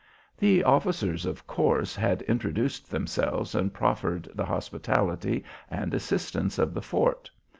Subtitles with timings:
[0.35, 6.81] The officers, of course, had introduced themselves and proffered the hospitality and assistance of the
[6.81, 7.29] fort.